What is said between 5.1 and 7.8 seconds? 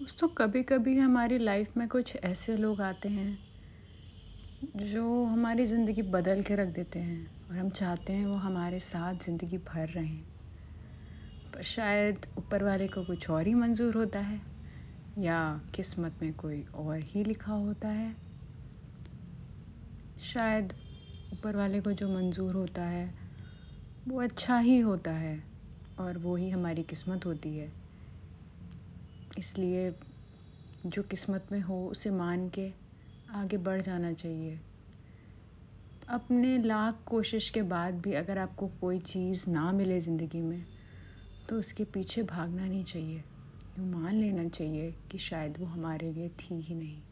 हमारी ज़िंदगी बदल के रख देते हैं और हम